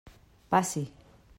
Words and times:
Passi. 0.49 0.83